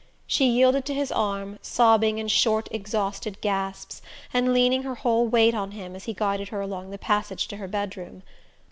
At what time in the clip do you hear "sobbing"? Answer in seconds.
1.61-2.17